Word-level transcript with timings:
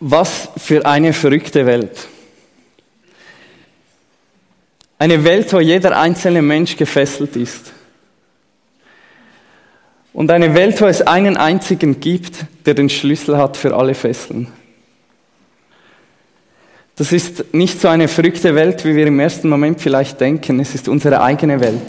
Was 0.00 0.48
für 0.56 0.84
eine 0.86 1.12
verrückte 1.12 1.66
Welt. 1.66 2.08
Eine 4.98 5.22
Welt, 5.24 5.52
wo 5.52 5.60
jeder 5.60 5.98
einzelne 5.98 6.42
Mensch 6.42 6.76
gefesselt 6.76 7.36
ist. 7.36 7.72
Und 10.12 10.30
eine 10.30 10.54
Welt, 10.54 10.80
wo 10.80 10.86
es 10.86 11.02
einen 11.02 11.36
einzigen 11.36 12.00
gibt, 12.00 12.44
der 12.66 12.74
den 12.74 12.88
Schlüssel 12.88 13.36
hat 13.36 13.56
für 13.56 13.76
alle 13.76 13.94
Fesseln. 13.94 14.48
Das 16.96 17.12
ist 17.12 17.54
nicht 17.54 17.80
so 17.80 17.88
eine 17.88 18.08
verrückte 18.08 18.54
Welt, 18.54 18.84
wie 18.84 18.94
wir 18.94 19.06
im 19.06 19.20
ersten 19.20 19.48
Moment 19.48 19.80
vielleicht 19.80 20.20
denken. 20.20 20.60
Es 20.60 20.74
ist 20.74 20.88
unsere 20.88 21.22
eigene 21.22 21.60
Welt. 21.60 21.80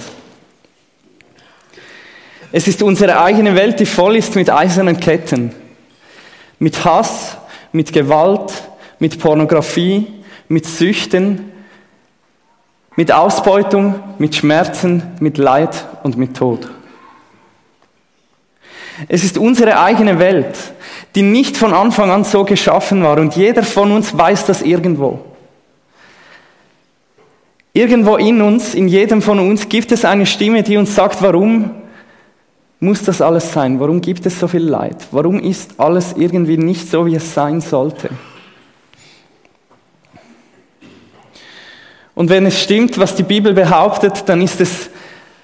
Es 2.54 2.68
ist 2.68 2.82
unsere 2.82 3.22
eigene 3.22 3.56
Welt, 3.56 3.80
die 3.80 3.86
voll 3.86 4.16
ist 4.16 4.36
mit 4.36 4.50
eisernen 4.50 5.00
Ketten, 5.00 5.54
mit 6.60 6.86
Hass, 6.86 7.38
mit 7.72 7.94
Gewalt, 7.94 8.52
mit 9.00 9.20
Pornografie, 9.20 10.08
mit 10.48 10.66
Süchten, 10.66 11.52
mit 12.96 13.12
Ausbeutung, 13.12 13.96
mit 14.18 14.36
Schmerzen, 14.36 15.04
mit 15.20 15.38
Leid 15.38 15.88
und 16.04 16.18
mit 16.18 16.36
Tod. 16.36 16.70
Es 19.08 19.24
ist 19.24 19.38
unsere 19.38 19.80
eigene 19.80 20.20
Welt, 20.20 20.56
die 21.16 21.22
nicht 21.22 21.58
von 21.58 21.74
Anfang 21.74 22.12
an 22.12 22.24
so 22.24 22.44
geschaffen 22.44 23.04
war 23.04 23.18
und 23.18 23.36
jeder 23.36 23.64
von 23.64 23.92
uns 23.92 24.16
weiß 24.16 24.46
das 24.46 24.62
irgendwo. 24.62 25.20
Irgendwo 27.74 28.18
in 28.18 28.42
uns, 28.42 28.76
in 28.76 28.88
jedem 28.88 29.22
von 29.22 29.40
uns 29.40 29.70
gibt 29.70 29.92
es 29.92 30.04
eine 30.04 30.26
Stimme, 30.26 30.62
die 30.62 30.78
uns 30.78 30.94
sagt, 30.94 31.22
warum 31.22 31.72
muss 32.82 33.04
das 33.04 33.22
alles 33.22 33.54
sein? 33.54 33.80
Warum 33.80 34.02
gibt 34.02 34.26
es 34.26 34.40
so 34.40 34.48
viel 34.48 34.64
Leid? 34.64 34.98
Warum 35.12 35.40
ist 35.40 35.80
alles 35.80 36.14
irgendwie 36.18 36.58
nicht 36.58 36.90
so, 36.90 37.06
wie 37.06 37.16
es 37.16 37.34
sein 37.34 37.62
sollte? 37.62 38.10
Und 42.16 42.30
wenn 42.30 42.46
es 42.48 42.60
stimmt, 42.60 42.98
was 42.98 43.16
die 43.16 43.24
Bibel 43.24 43.54
behauptet, 43.54 44.24
dann 44.26 44.42
ist 44.42 44.60
es 44.60 44.90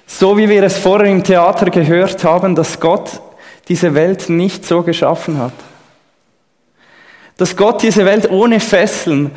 so, 0.04 0.36
wie 0.36 0.48
wir 0.48 0.64
es 0.64 0.78
vorher 0.78 1.10
im 1.10 1.22
Theater 1.22 1.70
gehört 1.70 2.24
haben, 2.24 2.56
dass 2.56 2.80
Gott 2.80 3.20
diese 3.68 3.94
Welt 3.94 4.28
nicht 4.28 4.66
so 4.66 4.82
geschaffen 4.82 5.38
hat. 5.38 5.52
Dass 7.36 7.56
Gott 7.56 7.82
diese 7.82 8.04
Welt 8.04 8.28
ohne 8.30 8.58
Fesseln, 8.58 9.30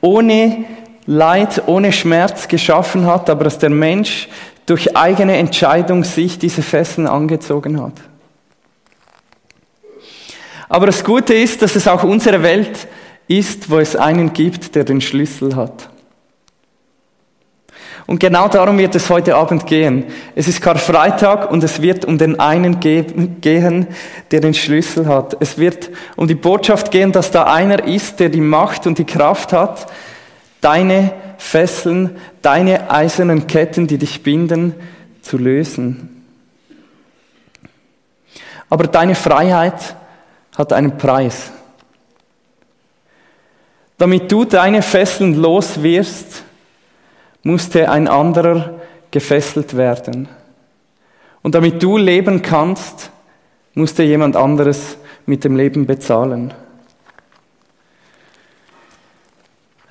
ohne 0.00 0.64
Leid, 1.06 1.62
ohne 1.66 1.90
Schmerz 1.92 2.46
geschaffen 2.46 3.04
hat, 3.04 3.28
aber 3.28 3.44
dass 3.44 3.58
der 3.58 3.70
Mensch 3.70 4.28
durch 4.68 4.96
eigene 4.96 5.36
Entscheidung 5.36 6.04
sich 6.04 6.38
diese 6.38 6.62
Fesseln 6.62 7.06
angezogen 7.06 7.80
hat. 7.80 7.94
Aber 10.68 10.84
das 10.84 11.02
Gute 11.02 11.32
ist, 11.32 11.62
dass 11.62 11.74
es 11.74 11.88
auch 11.88 12.04
unsere 12.04 12.42
Welt 12.42 12.86
ist, 13.26 13.70
wo 13.70 13.78
es 13.78 13.96
einen 13.96 14.34
gibt, 14.34 14.74
der 14.74 14.84
den 14.84 15.00
Schlüssel 15.00 15.56
hat. 15.56 15.88
Und 18.06 18.20
genau 18.20 18.48
darum 18.48 18.78
wird 18.78 18.94
es 18.94 19.08
heute 19.08 19.36
Abend 19.36 19.66
gehen. 19.66 20.04
Es 20.34 20.48
ist 20.48 20.60
Karfreitag 20.60 21.50
und 21.50 21.62
es 21.64 21.80
wird 21.80 22.04
um 22.04 22.18
den 22.18 22.40
einen 22.40 22.80
gehen, 22.80 23.86
der 24.30 24.40
den 24.40 24.54
Schlüssel 24.54 25.06
hat. 25.06 25.36
Es 25.40 25.58
wird 25.58 25.90
um 26.16 26.26
die 26.26 26.34
Botschaft 26.34 26.90
gehen, 26.90 27.12
dass 27.12 27.30
da 27.30 27.44
einer 27.44 27.84
ist, 27.84 28.20
der 28.20 28.28
die 28.28 28.40
Macht 28.40 28.86
und 28.86 28.98
die 28.98 29.04
Kraft 29.04 29.52
hat, 29.52 29.86
deine 30.60 31.12
Fesseln, 31.38 32.18
deine 32.42 32.90
eisernen 32.90 33.46
Ketten, 33.46 33.86
die 33.86 33.96
dich 33.96 34.22
binden, 34.22 34.74
zu 35.22 35.38
lösen. 35.38 36.24
Aber 38.68 38.86
deine 38.88 39.14
Freiheit 39.14 39.96
hat 40.56 40.72
einen 40.72 40.98
Preis. 40.98 41.50
Damit 43.96 44.30
du 44.30 44.44
deine 44.44 44.82
Fesseln 44.82 45.34
los 45.34 45.82
wirst, 45.82 46.42
musste 47.42 47.90
ein 47.90 48.08
anderer 48.08 48.80
gefesselt 49.10 49.76
werden. 49.76 50.28
Und 51.42 51.54
damit 51.54 51.82
du 51.82 51.96
leben 51.96 52.42
kannst, 52.42 53.10
musste 53.74 54.02
jemand 54.02 54.36
anderes 54.36 54.98
mit 55.24 55.44
dem 55.44 55.56
Leben 55.56 55.86
bezahlen. 55.86 56.52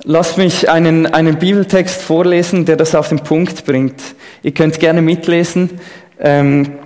Lass 0.09 0.37
mich 0.37 0.69
einen, 0.69 1.05
einen 1.05 1.37
Bibeltext 1.37 2.01
vorlesen, 2.01 2.63
der 2.63 2.77
das 2.77 2.95
auf 2.95 3.09
den 3.09 3.19
Punkt 3.19 3.65
bringt. 3.65 4.01
Ihr 4.41 4.53
könnt 4.53 4.79
gerne 4.79 5.01
mitlesen 5.01 5.81
ähm, 6.21 6.79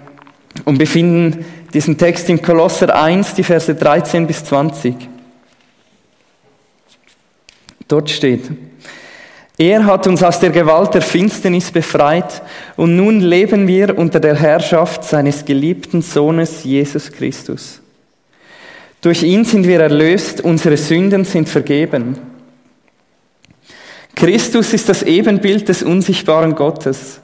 und 0.66 0.80
befinden 0.80 1.46
diesen 1.72 2.00
Text 2.00 2.30
in 2.30 2.42
Kolosser 2.42 3.00
1, 3.00 3.36
die 3.36 3.44
Verse 3.44 3.76
13 3.76 4.26
bis 4.26 4.44
20. 4.46 4.96
Dort 7.88 8.10
steht, 8.10 8.50
er 9.56 9.86
hat 9.86 10.08
uns 10.08 10.24
aus 10.24 10.40
der 10.40 10.50
Gewalt 10.50 10.96
der 10.96 11.04
Finsternis 11.04 11.70
befreit 11.70 12.42
und 12.76 12.96
nun 12.96 13.20
leben 13.20 13.68
wir 13.68 14.00
unter 14.00 14.20
der 14.20 14.36
Herrschaft 14.36 15.04
seines 15.04 15.46
geliebten 15.46 16.02
Sohnes 16.02 16.64
Jesus 16.64 17.12
Christus. 17.12 17.82
Durch 19.02 19.22
ihn 19.22 19.46
sind 19.46 19.68
wir 19.68 19.80
erlöst, 19.80 20.42
unsere 20.42 20.78
Sünden 20.78 21.24
sind 21.24 21.50
vergeben. 21.50 22.31
Christus 24.16 24.74
ist 24.74 24.90
das 24.90 25.04
Ebenbild 25.04 25.68
des 25.68 25.84
unsichtbaren 25.84 26.56
Gottes. 26.56 27.22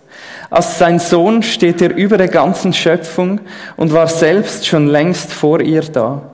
Als 0.49 0.79
sein 0.79 0.99
Sohn 0.99 1.43
steht 1.43 1.81
er 1.81 1.95
über 1.95 2.17
der 2.17 2.29
ganzen 2.29 2.73
Schöpfung 2.73 3.41
und 3.75 3.93
war 3.93 4.07
selbst 4.07 4.65
schon 4.65 4.87
längst 4.87 5.31
vor 5.33 5.61
ihr 5.61 5.81
da. 5.81 6.33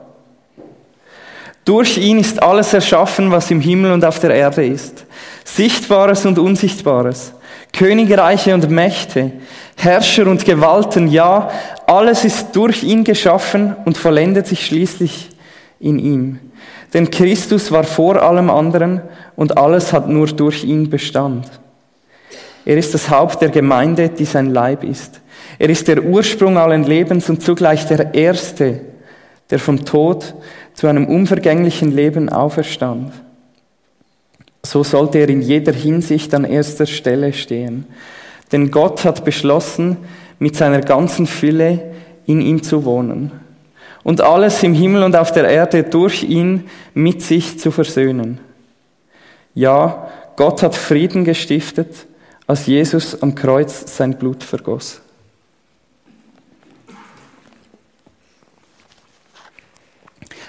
Durch 1.64 1.96
ihn 1.96 2.18
ist 2.18 2.42
alles 2.42 2.74
erschaffen, 2.74 3.30
was 3.30 3.50
im 3.50 3.60
Himmel 3.60 3.92
und 3.92 4.04
auf 4.04 4.18
der 4.20 4.34
Erde 4.34 4.66
ist. 4.66 5.06
Sichtbares 5.44 6.26
und 6.26 6.38
Unsichtbares. 6.38 7.32
Königreiche 7.72 8.54
und 8.54 8.70
Mächte. 8.70 9.32
Herrscher 9.76 10.26
und 10.26 10.44
Gewalten. 10.44 11.08
Ja, 11.08 11.50
alles 11.86 12.24
ist 12.24 12.54
durch 12.54 12.84
ihn 12.84 13.02
geschaffen 13.02 13.74
und 13.84 13.96
vollendet 13.96 14.46
sich 14.46 14.66
schließlich 14.66 15.30
in 15.80 15.98
ihm. 15.98 16.38
Denn 16.94 17.10
Christus 17.10 17.72
war 17.72 17.82
vor 17.82 18.22
allem 18.22 18.48
anderen 18.48 19.02
und 19.34 19.58
alles 19.58 19.92
hat 19.92 20.08
nur 20.08 20.28
durch 20.28 20.62
ihn 20.62 20.88
Bestand. 20.88 21.50
Er 22.64 22.76
ist 22.76 22.94
das 22.94 23.10
Haupt 23.10 23.42
der 23.42 23.50
Gemeinde, 23.50 24.08
die 24.08 24.24
sein 24.24 24.50
Leib 24.50 24.84
ist. 24.84 25.20
Er 25.58 25.68
ist 25.68 25.88
der 25.88 26.04
Ursprung 26.04 26.56
allen 26.56 26.84
Lebens 26.84 27.28
und 27.28 27.42
zugleich 27.42 27.86
der 27.88 28.14
Erste, 28.14 28.80
der 29.50 29.58
vom 29.58 29.84
Tod 29.84 30.34
zu 30.72 30.86
einem 30.86 31.06
unvergänglichen 31.06 31.90
Leben 31.90 32.28
auferstand. 32.28 33.12
So 34.62 34.84
sollte 34.84 35.18
er 35.18 35.28
in 35.28 35.42
jeder 35.42 35.72
Hinsicht 35.72 36.32
an 36.32 36.44
erster 36.44 36.86
Stelle 36.86 37.32
stehen. 37.32 37.86
Denn 38.52 38.70
Gott 38.70 39.04
hat 39.04 39.24
beschlossen, 39.24 39.96
mit 40.38 40.56
seiner 40.56 40.80
ganzen 40.80 41.26
Fülle 41.26 41.92
in 42.24 42.40
ihm 42.40 42.62
zu 42.62 42.84
wohnen 42.84 43.43
und 44.04 44.20
alles 44.20 44.62
im 44.62 44.74
Himmel 44.74 45.02
und 45.02 45.16
auf 45.16 45.32
der 45.32 45.48
Erde 45.48 45.82
durch 45.82 46.22
ihn 46.22 46.68
mit 46.92 47.22
sich 47.22 47.58
zu 47.58 47.70
versöhnen. 47.70 48.38
Ja, 49.54 50.08
Gott 50.36 50.62
hat 50.62 50.76
Frieden 50.76 51.24
gestiftet, 51.24 52.06
als 52.46 52.66
Jesus 52.66 53.20
am 53.22 53.34
Kreuz 53.34 53.96
sein 53.96 54.16
Blut 54.18 54.44
vergoss. 54.44 55.00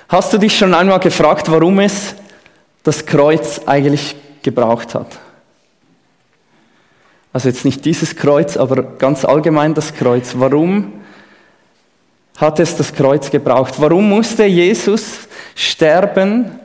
Hast 0.09 0.33
du 0.33 0.37
dich 0.37 0.57
schon 0.57 0.73
einmal 0.73 0.99
gefragt, 0.99 1.49
warum 1.49 1.79
es 1.79 2.15
das 2.83 3.05
Kreuz 3.05 3.61
eigentlich 3.65 4.15
gebraucht 4.43 4.93
hat? 4.93 5.17
Also 7.33 7.49
jetzt 7.49 7.65
nicht 7.65 7.83
dieses 7.85 8.15
Kreuz, 8.15 8.55
aber 8.55 8.83
ganz 8.83 9.25
allgemein 9.25 9.73
das 9.73 9.93
Kreuz. 9.93 10.35
Warum 10.37 10.93
hat 12.37 12.59
es 12.59 12.75
das 12.75 12.93
Kreuz 12.93 13.29
gebraucht? 13.31 13.75
Warum 13.77 14.09
musste 14.09 14.45
Jesus 14.45 15.27
sterben 15.55 16.59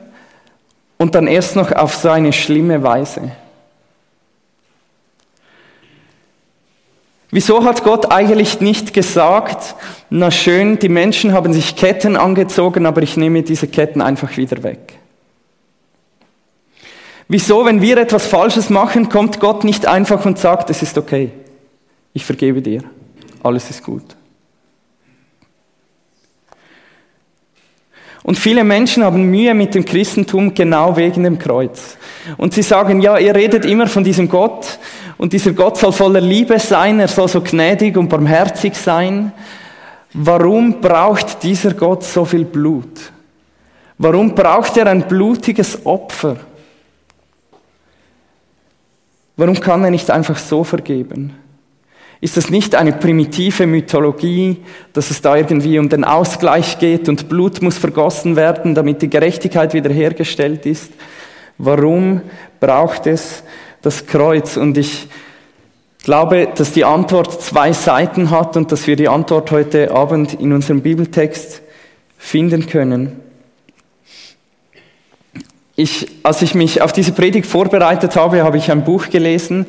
und 0.97 1.15
dann 1.15 1.27
erst 1.27 1.55
noch 1.55 1.71
auf 1.71 1.95
so 1.95 2.09
eine 2.09 2.33
schlimme 2.33 2.83
Weise? 2.83 3.31
Wieso 7.33 7.63
hat 7.63 7.85
Gott 7.85 8.11
eigentlich 8.11 8.59
nicht 8.59 8.93
gesagt, 8.93 9.75
na 10.09 10.29
schön, 10.29 10.77
die 10.79 10.89
Menschen 10.89 11.31
haben 11.31 11.53
sich 11.53 11.77
Ketten 11.77 12.17
angezogen, 12.17 12.85
aber 12.85 13.01
ich 13.01 13.15
nehme 13.15 13.41
diese 13.41 13.67
Ketten 13.67 14.01
einfach 14.01 14.35
wieder 14.35 14.61
weg? 14.63 14.99
Wieso, 17.29 17.63
wenn 17.63 17.81
wir 17.81 17.97
etwas 17.97 18.27
Falsches 18.27 18.69
machen, 18.69 19.07
kommt 19.07 19.39
Gott 19.39 19.63
nicht 19.63 19.85
einfach 19.85 20.25
und 20.25 20.37
sagt, 20.37 20.69
es 20.69 20.83
ist 20.83 20.97
okay, 20.97 21.31
ich 22.11 22.25
vergebe 22.25 22.61
dir, 22.61 22.83
alles 23.41 23.69
ist 23.69 23.81
gut? 23.81 24.03
Und 28.23 28.37
viele 28.37 28.63
Menschen 28.63 29.03
haben 29.03 29.31
Mühe 29.31 29.53
mit 29.53 29.73
dem 29.73 29.83
Christentum 29.83 30.53
genau 30.53 30.95
wegen 30.95 31.23
dem 31.23 31.39
Kreuz. 31.39 31.97
Und 32.37 32.53
sie 32.53 32.61
sagen, 32.61 33.01
ja, 33.01 33.17
ihr 33.17 33.33
redet 33.33 33.65
immer 33.65 33.87
von 33.87 34.03
diesem 34.03 34.29
Gott 34.29 34.77
und 35.17 35.33
dieser 35.33 35.53
Gott 35.53 35.77
soll 35.77 35.91
voller 35.91 36.21
Liebe 36.21 36.59
sein, 36.59 36.99
er 36.99 37.07
soll 37.07 37.27
so 37.27 37.41
gnädig 37.41 37.97
und 37.97 38.09
barmherzig 38.09 38.75
sein. 38.75 39.31
Warum 40.13 40.81
braucht 40.81 41.41
dieser 41.41 41.73
Gott 41.73 42.03
so 42.03 42.25
viel 42.25 42.45
Blut? 42.45 43.11
Warum 43.97 44.35
braucht 44.35 44.77
er 44.77 44.87
ein 44.87 45.07
blutiges 45.07 45.85
Opfer? 45.85 46.37
Warum 49.35 49.59
kann 49.59 49.83
er 49.83 49.91
nicht 49.91 50.11
einfach 50.11 50.37
so 50.37 50.63
vergeben? 50.63 51.35
Ist 52.21 52.37
das 52.37 52.51
nicht 52.51 52.75
eine 52.75 52.93
primitive 52.93 53.65
Mythologie, 53.65 54.57
dass 54.93 55.09
es 55.09 55.21
da 55.21 55.35
irgendwie 55.35 55.79
um 55.79 55.89
den 55.89 56.03
Ausgleich 56.03 56.77
geht 56.77 57.09
und 57.09 57.27
Blut 57.27 57.63
muss 57.63 57.79
vergossen 57.79 58.35
werden, 58.35 58.75
damit 58.75 59.01
die 59.01 59.09
Gerechtigkeit 59.09 59.73
wiederhergestellt 59.73 60.67
ist? 60.67 60.91
Warum 61.57 62.21
braucht 62.59 63.07
es 63.07 63.43
das 63.81 64.05
Kreuz? 64.05 64.55
Und 64.55 64.77
ich 64.77 65.07
glaube, 66.03 66.47
dass 66.55 66.73
die 66.73 66.85
Antwort 66.85 67.41
zwei 67.41 67.73
Seiten 67.73 68.29
hat 68.29 68.55
und 68.55 68.71
dass 68.71 68.85
wir 68.85 68.95
die 68.95 69.07
Antwort 69.07 69.49
heute 69.49 69.89
Abend 69.89 70.35
in 70.35 70.53
unserem 70.53 70.81
Bibeltext 70.81 71.63
finden 72.19 72.67
können. 72.67 73.19
Ich, 75.75 76.07
als 76.21 76.43
ich 76.43 76.53
mich 76.53 76.83
auf 76.83 76.93
diese 76.93 77.13
Predigt 77.13 77.47
vorbereitet 77.47 78.15
habe, 78.15 78.43
habe 78.43 78.57
ich 78.57 78.71
ein 78.71 78.83
Buch 78.83 79.09
gelesen. 79.09 79.65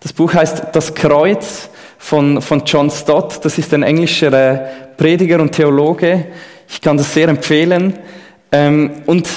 Das 0.00 0.12
Buch 0.12 0.34
heißt 0.34 0.64
Das 0.72 0.94
Kreuz 0.94 1.70
von, 2.06 2.40
von 2.40 2.62
John 2.64 2.88
Stott. 2.88 3.44
Das 3.44 3.58
ist 3.58 3.74
ein 3.74 3.82
englischer 3.82 4.32
äh, 4.32 4.58
Prediger 4.96 5.40
und 5.40 5.50
Theologe. 5.50 6.26
Ich 6.68 6.80
kann 6.80 6.96
das 6.96 7.12
sehr 7.12 7.26
empfehlen. 7.26 7.94
Ähm, 8.52 8.92
und 9.06 9.28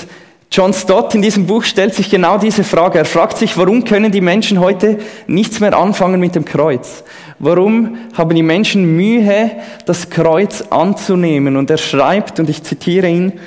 John 0.51 0.71
Stott 0.71 1.15
in 1.15 1.23
diesem 1.23 1.47
Buch 1.47 1.63
stellt 1.63 1.95
sich 1.95 2.11
genau 2.11 2.37
diese 2.37 2.63
Frage. 2.63 2.99
Er 2.99 3.05
fragt 3.05 3.39
sich, 3.39 3.57
warum 3.57 3.85
können 3.85 4.11
die 4.11 4.21
Menschen 4.21 4.59
heute 4.59 4.99
nichts 5.25 5.59
mehr 5.59 5.75
anfangen 5.75 6.19
mit 6.19 6.35
dem 6.35 6.45
Kreuz? 6.45 7.03
Warum 7.39 7.97
haben 8.13 8.35
die 8.35 8.43
Menschen 8.43 8.95
Mühe, 8.95 9.49
das 9.87 10.11
Kreuz 10.11 10.61
anzunehmen? 10.69 11.57
Und 11.57 11.71
er 11.71 11.79
schreibt, 11.79 12.39
und 12.39 12.51
ich 12.51 12.61
zitiere 12.61 13.07
ihn, 13.09 13.39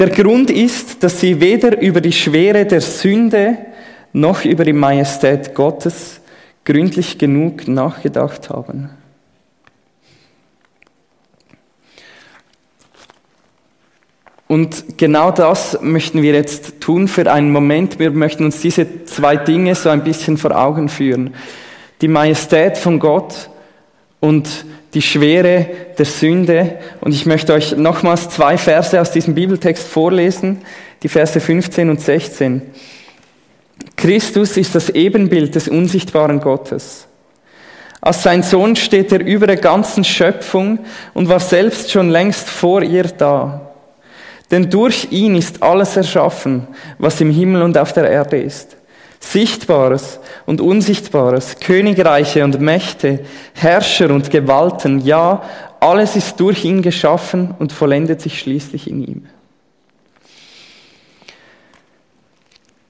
der 0.00 0.10
Grund 0.10 0.50
ist, 0.50 1.04
dass 1.04 1.20
sie 1.20 1.40
weder 1.40 1.80
über 1.80 2.00
die 2.00 2.10
Schwere 2.10 2.66
der 2.66 2.80
Sünde 2.80 3.58
noch 4.12 4.44
über 4.44 4.64
die 4.64 4.72
Majestät 4.72 5.54
Gottes 5.54 6.21
gründlich 6.64 7.18
genug 7.18 7.66
nachgedacht 7.68 8.50
haben. 8.50 8.90
Und 14.52 14.98
genau 14.98 15.30
das 15.30 15.78
möchten 15.80 16.20
wir 16.20 16.34
jetzt 16.34 16.78
tun 16.80 17.08
für 17.08 17.32
einen 17.32 17.52
Moment. 17.52 17.98
Wir 17.98 18.10
möchten 18.10 18.44
uns 18.44 18.60
diese 18.60 19.06
zwei 19.06 19.36
Dinge 19.36 19.74
so 19.74 19.88
ein 19.88 20.04
bisschen 20.04 20.36
vor 20.36 20.54
Augen 20.54 20.90
führen. 20.90 21.34
Die 22.02 22.08
Majestät 22.08 22.76
von 22.76 22.98
Gott 22.98 23.48
und 24.20 24.66
die 24.92 25.00
Schwere 25.00 25.68
der 25.96 26.04
Sünde. 26.04 26.78
Und 27.00 27.14
ich 27.14 27.24
möchte 27.24 27.54
euch 27.54 27.76
nochmals 27.78 28.28
zwei 28.28 28.58
Verse 28.58 29.00
aus 29.00 29.10
diesem 29.10 29.34
Bibeltext 29.34 29.88
vorlesen, 29.88 30.58
die 31.02 31.08
Verse 31.08 31.40
15 31.40 31.88
und 31.88 32.02
16. 32.02 32.60
Christus 33.96 34.56
ist 34.56 34.74
das 34.74 34.90
Ebenbild 34.90 35.54
des 35.54 35.68
unsichtbaren 35.68 36.40
Gottes. 36.40 37.06
Als 38.00 38.24
sein 38.24 38.42
Sohn 38.42 38.74
steht 38.74 39.12
er 39.12 39.24
über 39.24 39.46
der 39.46 39.56
ganzen 39.56 40.02
Schöpfung 40.02 40.80
und 41.14 41.28
war 41.28 41.38
selbst 41.38 41.92
schon 41.92 42.10
längst 42.10 42.48
vor 42.48 42.82
ihr 42.82 43.04
da. 43.04 43.72
Denn 44.50 44.68
durch 44.68 45.08
ihn 45.10 45.36
ist 45.36 45.62
alles 45.62 45.96
erschaffen, 45.96 46.66
was 46.98 47.20
im 47.20 47.30
Himmel 47.30 47.62
und 47.62 47.78
auf 47.78 47.92
der 47.92 48.10
Erde 48.10 48.38
ist. 48.38 48.76
Sichtbares 49.20 50.18
und 50.46 50.60
Unsichtbares, 50.60 51.60
Königreiche 51.60 52.44
und 52.44 52.60
Mächte, 52.60 53.20
Herrscher 53.54 54.10
und 54.10 54.30
Gewalten, 54.30 54.98
ja, 55.00 55.42
alles 55.78 56.16
ist 56.16 56.40
durch 56.40 56.64
ihn 56.64 56.82
geschaffen 56.82 57.54
und 57.58 57.72
vollendet 57.72 58.20
sich 58.20 58.38
schließlich 58.38 58.90
in 58.90 59.02
ihm. 59.04 59.26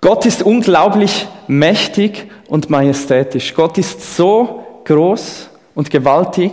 Gott 0.02 0.26
ist 0.26 0.42
unglaublich 0.42 1.28
mächtig 1.46 2.28
und 2.48 2.68
majestätisch. 2.68 3.54
Gott 3.54 3.78
ist 3.78 4.16
so 4.16 4.82
groß 4.84 5.48
und 5.76 5.90
gewaltig, 5.90 6.52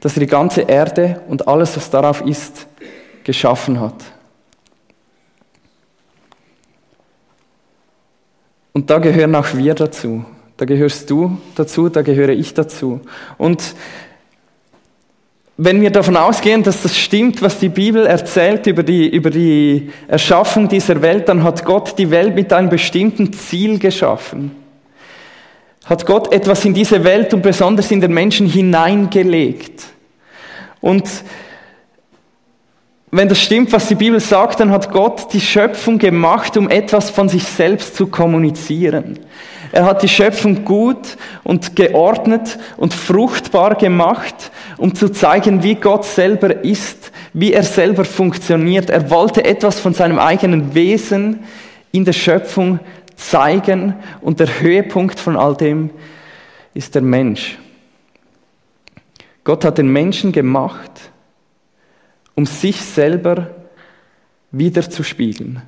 dass 0.00 0.16
er 0.16 0.20
die 0.20 0.26
ganze 0.26 0.62
Erde 0.62 1.22
und 1.28 1.46
alles, 1.46 1.76
was 1.76 1.88
darauf 1.88 2.20
ist, 2.22 2.66
geschaffen 3.22 3.80
hat. 3.80 3.94
Und 8.72 8.90
da 8.90 8.98
gehören 8.98 9.36
auch 9.36 9.54
wir 9.54 9.74
dazu. 9.74 10.24
Da 10.56 10.64
gehörst 10.64 11.08
du 11.08 11.38
dazu, 11.54 11.88
da 11.88 12.02
gehöre 12.02 12.30
ich 12.30 12.54
dazu. 12.54 13.00
Und 13.38 13.76
wenn 15.56 15.80
wir 15.80 15.90
davon 15.90 16.16
ausgehen, 16.16 16.64
dass 16.64 16.82
das 16.82 16.98
stimmt, 16.98 17.40
was 17.40 17.60
die 17.60 17.68
Bibel 17.68 18.06
erzählt 18.06 18.66
über 18.66 18.82
die, 18.82 19.08
über 19.08 19.30
die 19.30 19.90
Erschaffung 20.08 20.68
dieser 20.68 21.00
Welt, 21.00 21.28
dann 21.28 21.44
hat 21.44 21.64
Gott 21.64 21.96
die 21.96 22.10
Welt 22.10 22.34
mit 22.34 22.52
einem 22.52 22.68
bestimmten 22.68 23.32
Ziel 23.32 23.78
geschaffen. 23.78 24.50
Hat 25.84 26.06
Gott 26.06 26.32
etwas 26.32 26.64
in 26.64 26.74
diese 26.74 27.04
Welt 27.04 27.32
und 27.34 27.42
besonders 27.42 27.90
in 27.90 28.00
den 28.00 28.12
Menschen 28.12 28.46
hineingelegt. 28.46 29.84
Und 30.80 31.08
wenn 33.16 33.28
das 33.28 33.40
stimmt, 33.40 33.72
was 33.72 33.86
die 33.86 33.94
Bibel 33.94 34.18
sagt, 34.18 34.58
dann 34.58 34.72
hat 34.72 34.90
Gott 34.90 35.32
die 35.32 35.40
Schöpfung 35.40 35.98
gemacht, 35.98 36.56
um 36.56 36.68
etwas 36.68 37.10
von 37.10 37.28
sich 37.28 37.44
selbst 37.44 37.94
zu 37.94 38.08
kommunizieren. 38.08 39.20
Er 39.70 39.84
hat 39.84 40.02
die 40.02 40.08
Schöpfung 40.08 40.64
gut 40.64 41.16
und 41.44 41.76
geordnet 41.76 42.58
und 42.76 42.92
fruchtbar 42.92 43.76
gemacht, 43.76 44.50
um 44.78 44.96
zu 44.96 45.10
zeigen, 45.10 45.62
wie 45.62 45.76
Gott 45.76 46.04
selber 46.04 46.64
ist, 46.64 47.12
wie 47.32 47.52
er 47.52 47.62
selber 47.62 48.04
funktioniert. 48.04 48.90
Er 48.90 49.10
wollte 49.10 49.44
etwas 49.44 49.78
von 49.78 49.94
seinem 49.94 50.18
eigenen 50.18 50.74
Wesen 50.74 51.40
in 51.92 52.04
der 52.04 52.12
Schöpfung 52.12 52.80
zeigen 53.14 53.94
und 54.22 54.40
der 54.40 54.60
Höhepunkt 54.60 55.20
von 55.20 55.36
all 55.36 55.54
dem 55.54 55.90
ist 56.74 56.96
der 56.96 57.02
Mensch. 57.02 57.58
Gott 59.44 59.64
hat 59.64 59.78
den 59.78 59.92
Menschen 59.92 60.32
gemacht, 60.32 61.12
um 62.34 62.46
sich 62.46 62.80
selber 62.80 63.50
wiederzuspiegeln. 64.50 65.62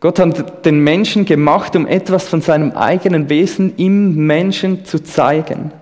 Gott 0.00 0.18
hat 0.18 0.66
den 0.66 0.80
Menschen 0.80 1.24
gemacht, 1.24 1.74
um 1.76 1.86
etwas 1.86 2.28
von 2.28 2.42
seinem 2.42 2.72
eigenen 2.72 3.30
Wesen 3.30 3.74
im 3.76 4.26
Menschen 4.26 4.84
zu 4.84 5.02
zeigen. 5.02 5.72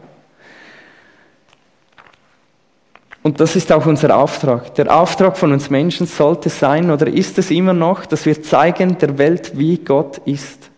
Und 3.25 3.41
das 3.41 3.57
ist 3.57 3.73
auch 3.73 3.87
unser 3.87 4.17
Auftrag. 4.17 4.75
Der 4.77 4.97
Auftrag 4.97 5.37
von 5.37 5.53
uns 5.53 5.71
Menschen 5.71 6.07
sollte 6.07 6.51
sein, 6.51 6.91
oder 6.91 7.09
ist 7.09 7.37
es 7.39 7.51
immer 7.51 7.73
noch, 7.73 8.07
dass 8.07 8.25
wir 8.25 8.43
zeigen 8.43 8.97
der 8.99 9.19
Welt, 9.19 9.59
wie 9.59 9.79
Gott 9.79 10.19
ist. 10.25 10.71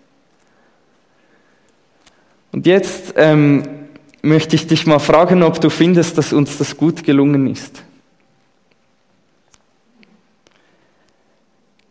Und 2.53 2.67
jetzt 2.67 3.13
ähm, 3.17 3.63
möchte 4.23 4.57
ich 4.57 4.67
dich 4.67 4.87
mal 4.87 5.01
fragen, 5.01 5.43
ob 5.43 5.61
du 5.61 5.69
findest, 5.69 6.17
dass 6.17 6.33
uns 6.33 6.57
das 6.57 6.79
gut 6.79 7.05
gelungen 7.05 7.47
ist. 7.47 7.84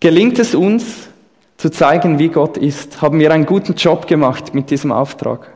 Gelingt 0.04 0.38
es 0.38 0.54
uns, 0.54 1.08
zu 1.56 1.70
zeigen, 1.70 2.20
wie 2.20 2.28
Gott 2.28 2.58
ist? 2.58 3.02
Haben 3.02 3.22
wir 3.22 3.32
einen 3.32 3.46
guten 3.46 3.74
Job 3.76 4.06
gemacht 4.06 4.54
mit 4.54 4.70
diesem 4.70 4.92
Auftrag? 4.92 5.48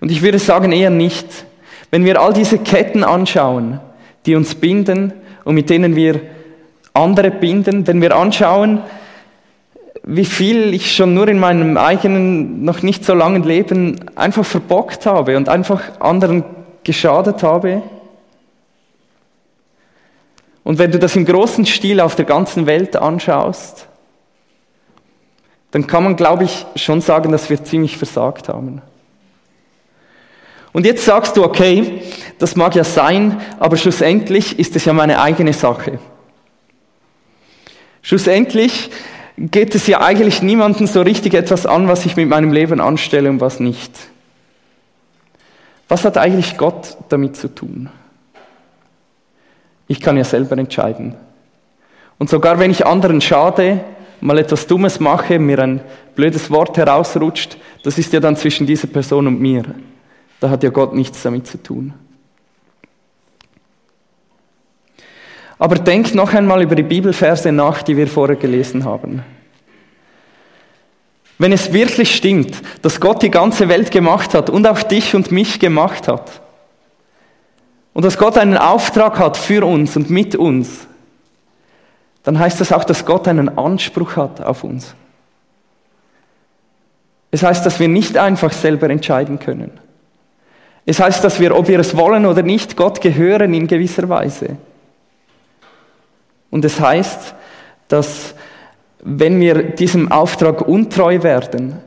Und 0.00 0.12
ich 0.12 0.22
würde 0.22 0.38
sagen 0.38 0.70
eher 0.70 0.90
nicht. 0.90 1.26
Wenn 1.90 2.04
wir 2.04 2.20
all 2.20 2.32
diese 2.32 2.58
Ketten 2.58 3.02
anschauen, 3.02 3.80
die 4.24 4.36
uns 4.36 4.54
binden 4.54 5.14
und 5.42 5.56
mit 5.56 5.68
denen 5.68 5.96
wir 5.96 6.20
andere 6.94 7.32
binden, 7.32 7.88
wenn 7.88 8.00
wir 8.00 8.14
anschauen, 8.14 8.80
wie 10.04 10.24
viel 10.24 10.72
ich 10.72 10.94
schon 10.94 11.12
nur 11.12 11.26
in 11.26 11.40
meinem 11.40 11.76
eigenen, 11.76 12.64
noch 12.64 12.82
nicht 12.82 13.04
so 13.04 13.14
langen 13.14 13.42
Leben 13.42 13.98
einfach 14.14 14.44
verbockt 14.44 15.06
habe 15.06 15.36
und 15.36 15.48
einfach 15.48 15.98
anderen 15.98 16.44
geschadet 16.84 17.42
habe, 17.42 17.82
und 20.64 20.78
wenn 20.78 20.92
du 20.92 20.98
das 20.98 21.16
im 21.16 21.24
großen 21.24 21.66
Stil 21.66 22.00
auf 22.00 22.14
der 22.14 22.24
ganzen 22.24 22.66
Welt 22.66 22.96
anschaust, 22.96 23.88
dann 25.72 25.86
kann 25.86 26.04
man, 26.04 26.16
glaube 26.16 26.44
ich, 26.44 26.66
schon 26.76 27.00
sagen, 27.00 27.32
dass 27.32 27.50
wir 27.50 27.64
ziemlich 27.64 27.96
versagt 27.96 28.48
haben. 28.48 28.82
Und 30.72 30.86
jetzt 30.86 31.04
sagst 31.04 31.36
du, 31.36 31.44
okay, 31.44 32.02
das 32.38 32.56
mag 32.56 32.74
ja 32.74 32.84
sein, 32.84 33.40
aber 33.58 33.76
schlussendlich 33.76 34.58
ist 34.58 34.76
es 34.76 34.84
ja 34.84 34.92
meine 34.92 35.20
eigene 35.20 35.52
Sache. 35.52 35.98
Schlussendlich 38.00 38.90
geht 39.36 39.74
es 39.74 39.86
ja 39.86 40.00
eigentlich 40.00 40.42
niemandem 40.42 40.86
so 40.86 41.02
richtig 41.02 41.34
etwas 41.34 41.66
an, 41.66 41.88
was 41.88 42.06
ich 42.06 42.16
mit 42.16 42.28
meinem 42.28 42.52
Leben 42.52 42.80
anstelle 42.80 43.30
und 43.30 43.40
was 43.40 43.60
nicht. 43.60 43.92
Was 45.88 46.04
hat 46.04 46.16
eigentlich 46.16 46.56
Gott 46.56 46.96
damit 47.08 47.36
zu 47.36 47.48
tun? 47.48 47.90
Ich 49.92 50.00
kann 50.00 50.16
ja 50.16 50.24
selber 50.24 50.56
entscheiden. 50.56 51.16
Und 52.18 52.30
sogar 52.30 52.58
wenn 52.58 52.70
ich 52.70 52.86
anderen 52.86 53.20
schade, 53.20 53.84
mal 54.22 54.38
etwas 54.38 54.66
Dummes 54.66 55.00
mache, 55.00 55.38
mir 55.38 55.58
ein 55.58 55.82
blödes 56.14 56.50
Wort 56.50 56.78
herausrutscht, 56.78 57.58
das 57.82 57.98
ist 57.98 58.10
ja 58.14 58.18
dann 58.18 58.34
zwischen 58.34 58.66
dieser 58.66 58.86
Person 58.86 59.26
und 59.26 59.38
mir. 59.38 59.64
Da 60.40 60.48
hat 60.48 60.62
ja 60.62 60.70
Gott 60.70 60.94
nichts 60.94 61.20
damit 61.22 61.46
zu 61.46 61.62
tun. 61.62 61.92
Aber 65.58 65.74
denkt 65.74 66.14
noch 66.14 66.32
einmal 66.32 66.62
über 66.62 66.74
die 66.74 66.84
Bibelverse 66.84 67.52
nach, 67.52 67.82
die 67.82 67.98
wir 67.98 68.08
vorher 68.08 68.36
gelesen 68.36 68.86
haben. 68.86 69.22
Wenn 71.36 71.52
es 71.52 71.70
wirklich 71.74 72.16
stimmt, 72.16 72.62
dass 72.80 72.98
Gott 72.98 73.22
die 73.22 73.30
ganze 73.30 73.68
Welt 73.68 73.90
gemacht 73.90 74.32
hat 74.32 74.48
und 74.48 74.66
auch 74.66 74.82
dich 74.82 75.14
und 75.14 75.30
mich 75.32 75.60
gemacht 75.60 76.08
hat, 76.08 76.40
und 77.94 78.04
dass 78.04 78.18
Gott 78.18 78.38
einen 78.38 78.56
Auftrag 78.56 79.18
hat 79.18 79.36
für 79.36 79.66
uns 79.66 79.96
und 79.96 80.10
mit 80.10 80.34
uns, 80.36 80.86
dann 82.22 82.38
heißt 82.38 82.60
das 82.60 82.72
auch, 82.72 82.84
dass 82.84 83.04
Gott 83.04 83.28
einen 83.28 83.58
Anspruch 83.58 84.16
hat 84.16 84.40
auf 84.40 84.64
uns. 84.64 84.94
Es 87.30 87.42
heißt, 87.42 87.64
dass 87.64 87.80
wir 87.80 87.88
nicht 87.88 88.16
einfach 88.16 88.52
selber 88.52 88.90
entscheiden 88.90 89.38
können. 89.38 89.72
Es 90.84 91.00
heißt, 91.00 91.22
dass 91.24 91.40
wir, 91.40 91.56
ob 91.56 91.68
wir 91.68 91.78
es 91.78 91.96
wollen 91.96 92.26
oder 92.26 92.42
nicht, 92.42 92.76
Gott 92.76 93.00
gehören 93.00 93.54
in 93.54 93.66
gewisser 93.66 94.08
Weise. 94.08 94.56
Und 96.50 96.64
es 96.64 96.78
heißt, 96.80 97.34
dass 97.88 98.34
wenn 99.02 99.40
wir 99.40 99.62
diesem 99.62 100.12
Auftrag 100.12 100.62
untreu 100.62 101.22
werden, 101.22 101.78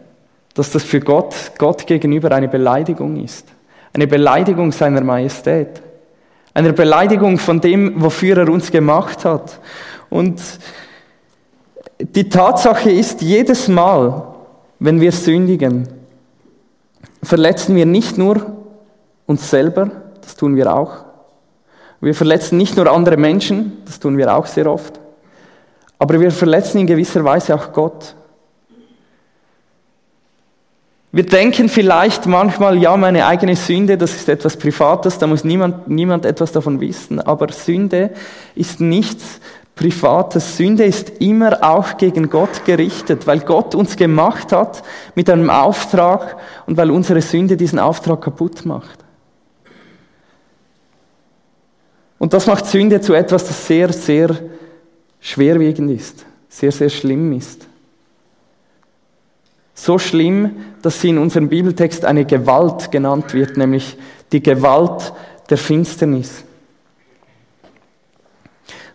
dass 0.54 0.72
das 0.72 0.84
für 0.84 1.00
Gott, 1.00 1.36
Gott 1.58 1.86
gegenüber 1.86 2.32
eine 2.32 2.48
Beleidigung 2.48 3.24
ist. 3.24 3.48
Eine 3.94 4.08
Beleidigung 4.08 4.72
seiner 4.72 5.02
Majestät. 5.02 5.82
Eine 6.56 6.72
Beleidigung 6.72 7.38
von 7.38 7.60
dem, 7.60 8.02
wofür 8.02 8.38
er 8.38 8.50
uns 8.50 8.72
gemacht 8.72 9.26
hat. 9.26 9.60
Und 10.10 10.42
die 12.00 12.30
Tatsache 12.30 12.90
ist, 12.90 13.22
jedes 13.22 13.68
Mal, 13.68 14.24
wenn 14.80 15.02
wir 15.02 15.12
sündigen, 15.12 15.86
verletzen 17.22 17.76
wir 17.76 17.86
nicht 17.86 18.18
nur 18.18 18.56
uns 19.26 19.50
selber, 19.50 19.92
das 20.22 20.36
tun 20.36 20.56
wir 20.56 20.74
auch. 20.74 21.04
Wir 22.00 22.16
verletzen 22.16 22.58
nicht 22.58 22.78
nur 22.78 22.90
andere 22.90 23.18
Menschen, 23.18 23.80
das 23.84 24.00
tun 24.00 24.18
wir 24.18 24.34
auch 24.34 24.46
sehr 24.46 24.72
oft, 24.72 24.98
aber 26.00 26.22
wir 26.22 26.32
verletzen 26.32 26.80
in 26.80 26.88
gewisser 26.88 27.26
Weise 27.26 27.54
auch 27.54 27.74
Gott. 27.74 28.16
Wir 31.16 31.26
denken 31.26 31.70
vielleicht 31.70 32.26
manchmal, 32.26 32.78
ja, 32.78 32.98
meine 32.98 33.26
eigene 33.26 33.56
Sünde, 33.56 33.98
das 33.98 34.14
ist 34.18 34.28
etwas 34.28 34.58
Privates, 34.58 35.18
da 35.18 35.28
muss 35.28 35.46
niemand, 35.46 35.88
niemand 35.88 36.26
etwas 36.26 36.52
davon 36.52 36.82
wissen, 36.82 37.22
aber 37.22 37.54
Sünde 37.54 38.10
ist 38.54 38.82
nichts 38.82 39.40
Privates. 39.76 40.58
Sünde 40.58 40.84
ist 40.84 41.22
immer 41.22 41.64
auch 41.64 41.96
gegen 41.96 42.30
Gott 42.30 42.66
gerichtet, 42.66 43.28
weil 43.28 43.40
Gott 43.40 43.76
uns 43.76 43.96
gemacht 43.96 44.52
hat 44.52 44.84
mit 45.16 45.30
einem 45.30 45.50
Auftrag 45.50 46.36
und 46.66 46.76
weil 46.76 46.92
unsere 46.92 47.22
Sünde 47.22 47.56
diesen 47.56 47.80
Auftrag 47.80 48.20
kaputt 48.20 48.66
macht. 48.66 49.00
Und 52.20 52.34
das 52.34 52.46
macht 52.46 52.66
Sünde 52.66 53.00
zu 53.00 53.14
etwas, 53.14 53.48
das 53.48 53.66
sehr, 53.66 53.94
sehr 53.94 54.36
schwerwiegend 55.22 55.92
ist, 55.92 56.26
sehr, 56.50 56.74
sehr 56.74 56.90
schlimm 56.90 57.32
ist. 57.32 57.68
So 59.76 60.00
schlimm, 60.00 60.56
dass 60.82 61.02
sie 61.02 61.10
in 61.10 61.18
unserem 61.18 61.50
Bibeltext 61.50 62.06
eine 62.06 62.26
Gewalt 62.26 62.92
genannt 62.92 63.34
wird, 63.34 63.58
nämlich 63.58 63.98
die 64.32 64.42
Gewalt 64.42 65.14
der 65.50 65.58
Finsternis. 65.58 66.44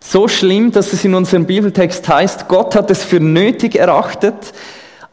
So 0.01 0.27
schlimm, 0.27 0.71
dass 0.71 0.91
es 0.91 1.05
in 1.05 1.13
unserem 1.13 1.45
Bibeltext 1.45 2.05
heißt, 2.09 2.47
Gott 2.49 2.75
hat 2.75 2.91
es 2.91 3.03
für 3.03 3.19
nötig 3.21 3.75
erachtet, 3.75 4.53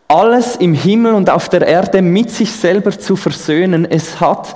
alles 0.08 0.56
im 0.56 0.72
Himmel 0.74 1.14
und 1.14 1.28
auf 1.30 1.50
der 1.50 1.62
Erde 1.62 2.00
mit 2.02 2.30
sich 2.30 2.50
selber 2.50 2.90
zu 2.90 3.14
versöhnen. 3.14 3.84
Es 3.84 4.20
hat 4.20 4.54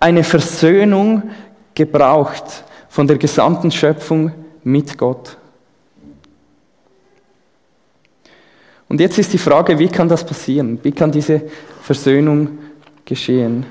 eine 0.00 0.24
Versöhnung 0.24 1.30
gebraucht 1.74 2.64
von 2.88 3.06
der 3.06 3.16
gesamten 3.16 3.70
Schöpfung 3.70 4.32
mit 4.64 4.98
Gott. 4.98 5.37
Und 8.88 9.00
jetzt 9.00 9.18
ist 9.18 9.32
die 9.32 9.38
Frage, 9.38 9.78
wie 9.78 9.88
kann 9.88 10.08
das 10.08 10.24
passieren? 10.24 10.78
Wie 10.82 10.92
kann 10.92 11.12
diese 11.12 11.42
Versöhnung 11.82 12.58
geschehen? 13.04 13.66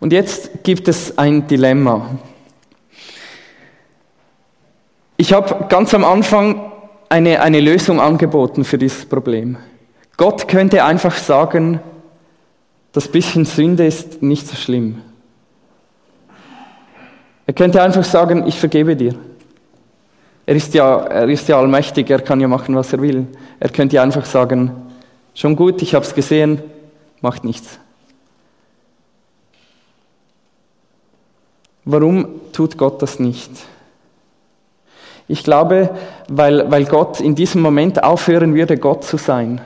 Und 0.00 0.12
jetzt 0.12 0.64
gibt 0.64 0.88
es 0.88 1.16
ein 1.18 1.46
Dilemma. 1.46 2.18
Ich 5.16 5.32
habe 5.32 5.66
ganz 5.68 5.94
am 5.94 6.04
Anfang 6.04 6.72
eine, 7.08 7.40
eine 7.40 7.60
Lösung 7.60 8.00
angeboten 8.00 8.64
für 8.64 8.78
dieses 8.78 9.06
Problem. 9.06 9.56
Gott 10.16 10.48
könnte 10.48 10.84
einfach 10.84 11.16
sagen, 11.16 11.80
das 12.92 13.08
bisschen 13.08 13.44
Sünde 13.44 13.86
ist 13.86 14.22
nicht 14.22 14.46
so 14.46 14.56
schlimm. 14.56 15.02
Er 17.46 17.54
könnte 17.54 17.82
einfach 17.82 18.04
sagen, 18.04 18.46
ich 18.46 18.58
vergebe 18.58 18.96
dir. 18.96 19.14
Er 20.46 20.54
ist 20.54 20.74
ja, 20.74 20.98
er 20.98 21.28
ist 21.28 21.48
ja 21.48 21.58
allmächtig, 21.58 22.08
er 22.08 22.20
kann 22.20 22.40
ja 22.40 22.46
machen, 22.46 22.76
was 22.76 22.92
er 22.92 23.02
will. 23.02 23.26
Er 23.58 23.68
könnte 23.68 23.96
ja 23.96 24.02
einfach 24.02 24.24
sagen, 24.24 24.70
schon 25.34 25.56
gut, 25.56 25.82
ich 25.82 25.94
habe 25.94 26.04
es 26.04 26.14
gesehen, 26.14 26.62
macht 27.20 27.44
nichts. 27.44 27.80
Warum 31.84 32.40
tut 32.52 32.78
Gott 32.78 33.02
das 33.02 33.18
nicht? 33.18 33.50
Ich 35.28 35.42
glaube, 35.42 35.90
weil, 36.28 36.70
weil 36.70 36.84
Gott 36.84 37.20
in 37.20 37.34
diesem 37.34 37.60
Moment 37.60 38.02
aufhören 38.02 38.54
würde, 38.54 38.76
Gott 38.76 39.04
zu 39.04 39.16
sein. 39.16 39.60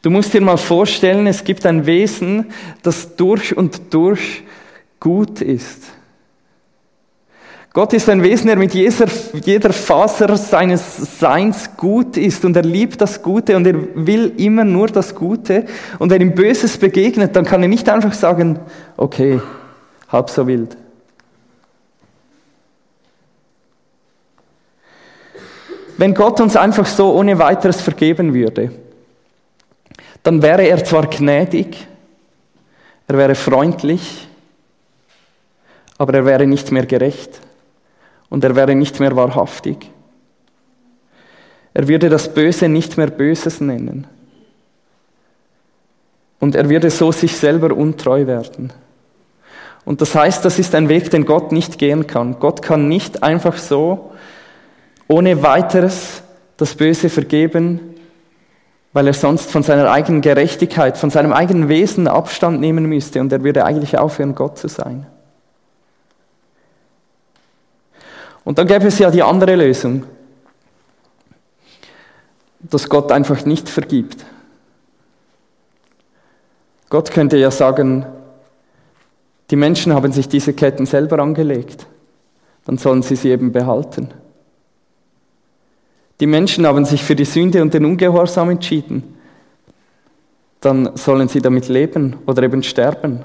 Du 0.00 0.10
musst 0.10 0.32
dir 0.32 0.40
mal 0.40 0.56
vorstellen, 0.56 1.26
es 1.26 1.44
gibt 1.44 1.66
ein 1.66 1.84
Wesen, 1.84 2.50
das 2.82 3.14
durch 3.16 3.56
und 3.56 3.92
durch 3.94 4.42
gut 4.98 5.40
ist. 5.42 5.84
Gott 7.74 7.94
ist 7.94 8.10
ein 8.10 8.22
Wesen, 8.22 8.48
der 8.48 8.56
mit 8.56 8.74
jeder, 8.74 9.06
jeder 9.44 9.72
Faser 9.72 10.36
seines 10.36 11.18
Seins 11.18 11.74
gut 11.74 12.18
ist 12.18 12.44
und 12.44 12.54
er 12.54 12.64
liebt 12.64 13.00
das 13.00 13.22
Gute 13.22 13.56
und 13.56 13.66
er 13.66 13.74
will 13.94 14.34
immer 14.36 14.64
nur 14.64 14.88
das 14.88 15.14
Gute. 15.14 15.64
Und 15.98 16.10
wenn 16.10 16.20
ihm 16.20 16.34
Böses 16.34 16.76
begegnet, 16.76 17.34
dann 17.34 17.46
kann 17.46 17.62
er 17.62 17.68
nicht 17.68 17.88
einfach 17.88 18.12
sagen, 18.12 18.58
okay, 18.98 19.40
halb 20.10 20.28
so 20.28 20.46
wild. 20.46 20.76
Wenn 25.96 26.12
Gott 26.12 26.40
uns 26.42 26.56
einfach 26.56 26.86
so 26.86 27.14
ohne 27.14 27.38
weiteres 27.38 27.80
vergeben 27.80 28.34
würde, 28.34 28.70
dann 30.22 30.42
wäre 30.42 30.64
er 30.64 30.84
zwar 30.84 31.06
gnädig, 31.06 31.86
er 33.08 33.16
wäre 33.16 33.34
freundlich, 33.34 34.28
aber 35.96 36.12
er 36.12 36.26
wäre 36.26 36.46
nicht 36.46 36.70
mehr 36.70 36.84
gerecht 36.84 37.40
und 38.32 38.42
er 38.44 38.56
wäre 38.56 38.74
nicht 38.74 38.98
mehr 38.98 39.14
wahrhaftig. 39.14 39.90
Er 41.74 41.86
würde 41.86 42.08
das 42.08 42.32
Böse 42.32 42.66
nicht 42.66 42.96
mehr 42.96 43.08
Böses 43.08 43.60
nennen. 43.60 44.06
Und 46.40 46.54
er 46.54 46.70
würde 46.70 46.88
so 46.88 47.12
sich 47.12 47.36
selber 47.36 47.76
untreu 47.76 48.26
werden. 48.26 48.72
Und 49.84 50.00
das 50.00 50.14
heißt, 50.14 50.46
das 50.46 50.58
ist 50.58 50.74
ein 50.74 50.88
Weg, 50.88 51.10
den 51.10 51.26
Gott 51.26 51.52
nicht 51.52 51.78
gehen 51.78 52.06
kann. 52.06 52.38
Gott 52.40 52.62
kann 52.62 52.88
nicht 52.88 53.22
einfach 53.22 53.58
so, 53.58 54.12
ohne 55.08 55.42
weiteres, 55.42 56.22
das 56.56 56.74
Böse 56.74 57.10
vergeben, 57.10 57.80
weil 58.94 59.08
er 59.08 59.12
sonst 59.12 59.50
von 59.50 59.62
seiner 59.62 59.92
eigenen 59.92 60.22
Gerechtigkeit, 60.22 60.96
von 60.96 61.10
seinem 61.10 61.34
eigenen 61.34 61.68
Wesen 61.68 62.08
Abstand 62.08 62.62
nehmen 62.62 62.86
müsste 62.86 63.20
und 63.20 63.30
er 63.30 63.44
würde 63.44 63.66
eigentlich 63.66 63.98
aufhören, 63.98 64.34
Gott 64.34 64.56
zu 64.56 64.68
sein. 64.68 65.06
Und 68.44 68.58
dann 68.58 68.66
gäbe 68.66 68.86
es 68.86 68.98
ja 68.98 69.10
die 69.10 69.22
andere 69.22 69.56
Lösung, 69.56 70.04
dass 72.60 72.88
Gott 72.88 73.12
einfach 73.12 73.44
nicht 73.44 73.68
vergibt. 73.68 74.24
Gott 76.88 77.10
könnte 77.10 77.36
ja 77.38 77.50
sagen, 77.50 78.06
die 79.50 79.56
Menschen 79.56 79.94
haben 79.94 80.12
sich 80.12 80.28
diese 80.28 80.52
Ketten 80.52 80.86
selber 80.86 81.18
angelegt, 81.18 81.86
dann 82.64 82.78
sollen 82.78 83.02
sie 83.02 83.16
sie 83.16 83.30
eben 83.30 83.52
behalten. 83.52 84.08
Die 86.20 86.26
Menschen 86.26 86.66
haben 86.66 86.84
sich 86.84 87.02
für 87.02 87.16
die 87.16 87.24
Sünde 87.24 87.62
und 87.62 87.74
den 87.74 87.84
Ungehorsam 87.84 88.50
entschieden, 88.50 89.18
dann 90.60 90.96
sollen 90.96 91.28
sie 91.28 91.40
damit 91.40 91.68
leben 91.68 92.16
oder 92.26 92.42
eben 92.42 92.62
sterben. 92.62 93.24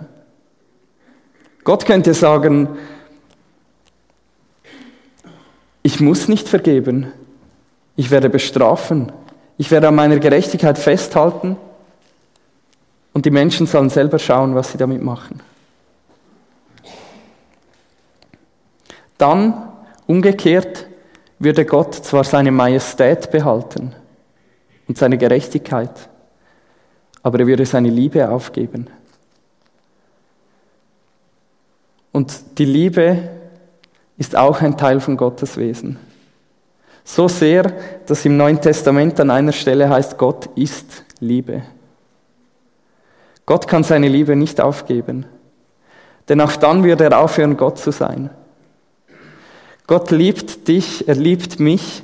Gott 1.64 1.86
könnte 1.86 2.14
sagen, 2.14 2.70
ich 5.88 6.02
muss 6.02 6.28
nicht 6.28 6.50
vergeben. 6.50 7.14
Ich 7.96 8.12
werde 8.12 8.30
bestrafen. 8.30 9.10
Ich 9.58 9.72
werde 9.72 9.88
an 9.88 9.96
meiner 9.96 10.20
Gerechtigkeit 10.20 10.78
festhalten. 10.78 11.56
Und 13.14 13.26
die 13.26 13.32
Menschen 13.32 13.68
sollen 13.68 13.90
selber 13.90 14.20
schauen, 14.20 14.54
was 14.54 14.74
sie 14.74 14.78
damit 14.78 15.02
machen. 15.02 15.42
Dann, 19.18 19.70
umgekehrt, 20.08 20.88
würde 21.40 21.64
Gott 21.64 21.96
zwar 21.96 22.26
seine 22.26 22.52
Majestät 22.52 23.32
behalten 23.32 23.96
und 24.90 24.98
seine 24.98 25.18
Gerechtigkeit, 25.18 26.10
aber 27.24 27.40
er 27.40 27.48
würde 27.48 27.66
seine 27.66 27.90
Liebe 27.90 28.30
aufgeben. 28.30 28.88
Und 32.12 32.58
die 32.58 32.66
Liebe 32.66 33.37
ist 34.18 34.36
auch 34.36 34.62
ein 34.62 34.78
Teil 34.78 35.00
von 35.00 35.18
Gottes 35.18 35.58
Wesen. 35.58 35.98
So 37.04 37.28
sehr, 37.28 37.74
dass 38.06 38.26
im 38.26 38.36
Neuen 38.36 38.60
Testament 38.60 39.20
an 39.20 39.30
einer 39.30 39.54
Stelle 39.54 39.90
heißt, 39.90 40.18
Gott 40.18 40.50
ist 40.56 41.04
Liebe. 41.20 41.62
Gott 43.46 43.68
kann 43.68 43.84
seine 43.84 44.10
Liebe 44.10 44.36
nicht 44.36 44.60
aufgeben, 44.60 45.26
denn 46.28 46.42
auch 46.42 46.58
dann 46.58 46.84
würde 46.84 47.06
er 47.06 47.20
aufhören, 47.20 47.56
Gott 47.56 47.78
zu 47.78 47.92
sein. 47.92 48.30
Gott 49.88 50.12
liebt 50.12 50.68
dich, 50.68 51.08
er 51.08 51.16
liebt 51.16 51.62
mich, 51.62 52.04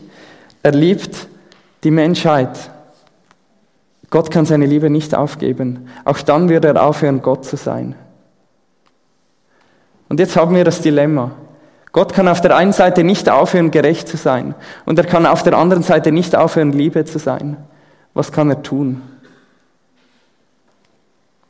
er 0.61 0.71
liebt 0.71 1.27
die 1.83 1.91
Menschheit. 1.91 2.71
Gott 4.09 4.31
kann 4.31 4.45
seine 4.45 4.67
Liebe 4.67 4.89
nicht 4.89 5.13
aufgeben. 5.15 5.89
Auch 6.05 6.21
dann 6.21 6.47
würde 6.47 6.69
er 6.69 6.81
aufhören, 6.81 7.21
Gott 7.21 7.43
zu 7.43 7.57
sein. 7.57 7.95
Und 10.07 10.19
jetzt 10.19 10.37
haben 10.37 10.55
wir 10.55 10.63
das 10.63 10.79
Dilemma. 10.79 11.31
Gott 11.93 12.11
kann 12.11 12.27
auf 12.27 12.41
der 12.41 12.57
einen 12.57 12.73
Seite 12.73 13.03
nicht 13.03 13.29
aufhören, 13.29 13.69
gerecht 13.69 14.07
zu 14.07 14.17
sein. 14.17 14.55
Und 14.83 14.97
er 14.97 15.05
kann 15.05 15.27
auf 15.27 15.43
der 15.43 15.53
anderen 15.53 15.83
Seite 15.83 16.11
nicht 16.11 16.35
aufhören, 16.35 16.73
Liebe 16.73 17.05
zu 17.05 17.19
sein. 17.19 17.55
Was 18.15 18.31
kann 18.31 18.49
er 18.49 18.63
tun? 18.63 19.01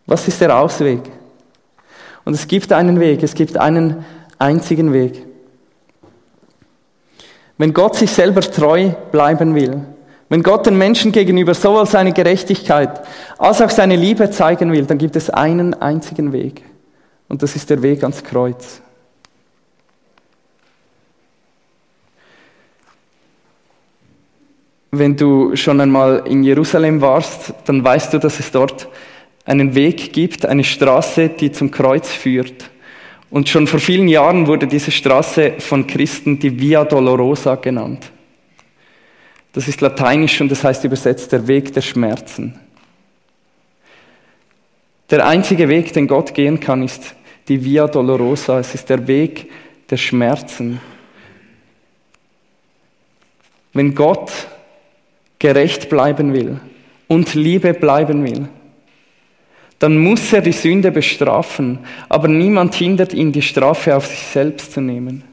Was 0.05 0.27
ist 0.27 0.41
der 0.41 0.57
Ausweg? 0.57 0.99
Und 2.25 2.33
es 2.33 2.47
gibt 2.47 2.73
einen 2.73 2.99
Weg, 2.99 3.23
es 3.23 3.35
gibt 3.35 3.57
einen 3.57 4.03
einzigen 4.37 4.91
Weg. 4.91 5.25
Wenn 7.57 7.73
Gott 7.73 7.95
sich 7.95 8.11
selber 8.11 8.41
treu 8.41 8.89
bleiben 9.11 9.55
will, 9.55 9.81
wenn 10.27 10.43
Gott 10.43 10.65
den 10.65 10.77
Menschen 10.77 11.13
gegenüber 11.13 11.53
sowohl 11.53 11.85
seine 11.85 12.11
Gerechtigkeit 12.11 13.01
als 13.37 13.61
auch 13.61 13.69
seine 13.69 13.95
Liebe 13.95 14.29
zeigen 14.29 14.73
will, 14.73 14.85
dann 14.85 14.97
gibt 14.97 15.15
es 15.15 15.29
einen 15.29 15.73
einzigen 15.75 16.33
Weg. 16.33 16.65
Und 17.29 17.43
das 17.43 17.55
ist 17.55 17.69
der 17.69 17.81
Weg 17.81 18.03
ans 18.03 18.23
Kreuz. 18.25 18.82
Wenn 24.95 25.15
du 25.15 25.55
schon 25.55 25.81
einmal 25.81 26.21
in 26.27 26.43
Jerusalem 26.43 27.01
warst, 27.01 27.51
dann 27.65 27.83
weißt 27.83 28.13
du, 28.13 28.19
dass 28.19 28.39
es 28.39 28.51
dort 28.51 28.87
einen 29.43 29.73
Weg 29.73 30.13
gibt, 30.13 30.45
eine 30.45 30.63
Straße, 30.63 31.29
die 31.29 31.51
zum 31.51 31.71
Kreuz 31.71 32.11
führt. 32.11 32.69
Und 33.31 33.49
schon 33.49 33.65
vor 33.65 33.79
vielen 33.79 34.07
Jahren 34.07 34.45
wurde 34.45 34.67
diese 34.67 34.91
Straße 34.91 35.53
von 35.57 35.87
Christen 35.87 36.37
die 36.37 36.59
Via 36.59 36.85
Dolorosa 36.85 37.55
genannt. 37.55 38.11
Das 39.53 39.67
ist 39.67 39.81
lateinisch 39.81 40.39
und 40.41 40.49
das 40.49 40.63
heißt 40.63 40.83
übersetzt 40.83 41.31
der 41.31 41.47
Weg 41.47 41.73
der 41.73 41.81
Schmerzen. 41.81 42.59
Der 45.09 45.25
einzige 45.25 45.69
Weg, 45.69 45.91
den 45.93 46.07
Gott 46.07 46.35
gehen 46.35 46.59
kann, 46.59 46.83
ist 46.83 47.15
die 47.47 47.65
Via 47.65 47.87
Dolorosa. 47.87 48.59
Es 48.59 48.75
ist 48.75 48.91
der 48.91 49.07
Weg 49.07 49.49
der 49.89 49.97
Schmerzen. 49.97 50.79
Wenn 53.73 53.95
Gott 53.95 54.31
gerecht 55.43 55.89
bleiben 55.89 56.31
will 56.31 56.61
und 57.09 57.33
Liebe 57.33 57.73
bleiben 57.73 58.23
will, 58.23 58.47
dann 59.77 59.97
muss 59.97 60.31
er 60.31 60.39
die 60.39 60.53
Sünde 60.53 60.89
bestrafen, 60.89 61.79
aber 62.07 62.29
niemand 62.29 62.73
hindert 62.75 63.13
ihn, 63.13 63.33
die 63.33 63.41
Strafe 63.41 63.93
auf 63.93 64.05
sich 64.05 64.19
selbst 64.19 64.71
zu 64.71 64.79
nehmen. 64.79 65.25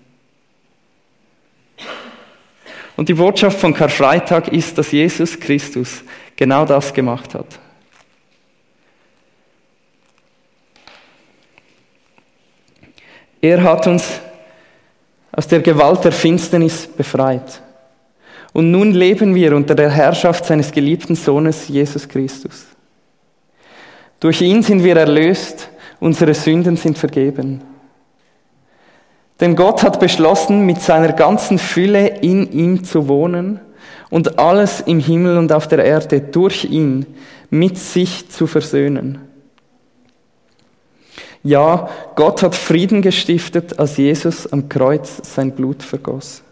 Und 2.97 3.09
die 3.09 3.15
Botschaft 3.15 3.61
von 3.61 3.73
Karfreitag 3.73 4.49
ist, 4.49 4.77
dass 4.77 4.91
Jesus 4.91 5.39
Christus 5.39 6.03
genau 6.35 6.65
das 6.65 6.93
gemacht 6.93 7.33
hat. 7.35 7.61
Er 13.41 13.63
hat 13.63 13.87
uns 13.87 14.21
aus 15.31 15.47
der 15.47 15.61
Gewalt 15.61 16.03
der 16.03 16.13
Finsternis 16.13 16.89
befreit. 16.89 17.63
Und 18.53 18.71
nun 18.71 18.93
leben 18.93 19.35
wir 19.35 19.55
unter 19.55 19.75
der 19.75 19.91
Herrschaft 19.91 20.45
seines 20.45 20.73
geliebten 20.73 21.15
Sohnes 21.15 21.69
Jesus 21.69 22.09
Christus. 22.09 22.67
Durch 24.19 24.43
ihn 24.43 24.63
sind 24.63 24.85
wir 24.85 24.97
erlöst, 24.97 25.71
unsere 26.01 26.35
Sünden 26.35 26.77
sind 26.77 26.99
vergeben. 26.99 27.63
Denn 29.41 29.57
Gott 29.57 29.83
hat 29.83 30.01
beschlossen, 30.01 30.67
mit 30.67 30.83
seiner 30.83 31.13
ganzen 31.13 31.59
Fülle 31.59 32.07
in 32.21 32.51
ihm 32.53 32.85
zu 32.85 33.09
wohnen 33.09 33.61
und 34.11 34.39
alles 34.39 34.83
im 34.83 34.99
Himmel 34.99 35.39
und 35.39 35.53
auf 35.53 35.67
der 35.69 35.85
Erde 35.85 36.21
durch 36.21 36.65
ihn 36.67 37.07
mit 37.49 37.79
sich 37.79 38.29
zu 38.29 38.47
versöhnen. 38.47 39.19
Ja, 41.43 41.89
Gott 42.17 42.43
hat 42.43 42.55
Frieden 42.55 43.01
gestiftet, 43.01 43.79
als 43.79 43.97
Jesus 43.97 44.53
am 44.53 44.69
Kreuz 44.69 45.23
sein 45.23 45.53
Blut 45.53 45.83
vergoss. 45.83 46.43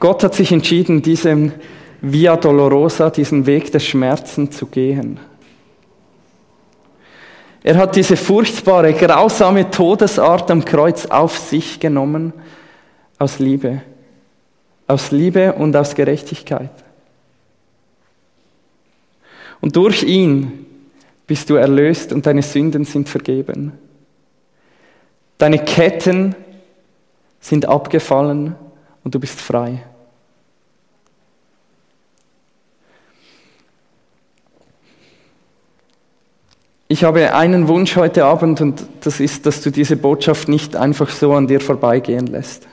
Gott 0.00 0.24
hat 0.24 0.34
sich 0.34 0.50
entschieden, 0.50 1.02
diesem 1.02 1.52
Via 2.00 2.36
Dolorosa, 2.36 3.10
diesen 3.10 3.44
Weg 3.44 3.70
des 3.70 3.84
Schmerzen 3.84 4.50
zu 4.50 4.66
gehen. 4.66 5.20
Er 7.62 7.76
hat 7.76 7.94
diese 7.94 8.16
furchtbare, 8.16 8.94
grausame 8.94 9.70
Todesart 9.70 10.50
am 10.50 10.64
Kreuz 10.64 11.04
auf 11.04 11.36
sich 11.38 11.78
genommen, 11.78 12.32
aus 13.18 13.38
Liebe. 13.38 13.82
Aus 14.86 15.10
Liebe 15.10 15.52
und 15.52 15.76
aus 15.76 15.94
Gerechtigkeit. 15.94 16.70
Und 19.60 19.76
durch 19.76 20.02
ihn 20.02 20.64
bist 21.26 21.50
du 21.50 21.56
erlöst 21.56 22.14
und 22.14 22.24
deine 22.24 22.42
Sünden 22.42 22.86
sind 22.86 23.10
vergeben. 23.10 23.72
Deine 25.36 25.58
Ketten 25.58 26.34
sind 27.40 27.66
abgefallen 27.66 28.56
und 29.04 29.14
du 29.14 29.20
bist 29.20 29.38
frei. 29.38 29.82
Ich 36.92 37.04
habe 37.04 37.36
einen 37.36 37.68
Wunsch 37.68 37.94
heute 37.94 38.24
Abend 38.24 38.60
und 38.60 38.84
das 39.02 39.20
ist, 39.20 39.46
dass 39.46 39.60
du 39.60 39.70
diese 39.70 39.96
Botschaft 39.96 40.48
nicht 40.48 40.74
einfach 40.74 41.08
so 41.08 41.32
an 41.34 41.46
dir 41.46 41.60
vorbeigehen 41.60 42.26
lässt. 42.26 42.66